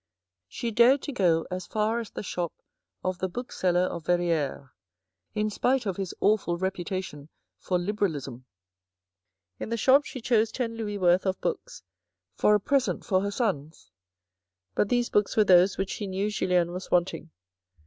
She 0.47 0.71
dared 0.71 1.03
to 1.03 1.11
go 1.11 1.45
as 1.51 1.67
far 1.67 1.99
as 1.99 2.09
the 2.09 2.23
shop 2.23 2.53
of 3.03 3.19
the 3.19 3.29
bookseller 3.29 3.81
of 3.81 4.03
Verrieres, 4.07 4.67
in 5.35 5.51
spite 5.51 5.85
of 5.85 5.97
his 5.97 6.11
awful 6.19 6.57
reputation 6.57 7.29
for 7.59 7.77
Liberalism. 7.77 8.45
In 9.59 9.69
the 9.69 9.77
shop 9.77 10.05
she 10.05 10.19
chose 10.19 10.51
ten 10.51 10.73
louis 10.75 10.97
worth 10.97 11.27
of 11.27 11.39
books 11.39 11.83
for 12.33 12.55
a 12.55 12.59
present 12.59 13.05
for 13.05 13.21
her 13.21 13.29
sons. 13.29 13.91
But 14.73 14.89
these 14.89 15.11
books 15.11 15.37
were 15.37 15.43
those 15.43 15.77
which 15.77 15.91
she 15.91 16.07
knew 16.07 16.31
Julien 16.31 16.71
was 16.71 16.89
wanting. 16.89 17.29